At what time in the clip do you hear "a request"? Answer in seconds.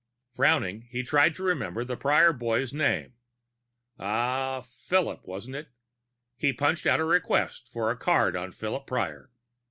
6.99-7.69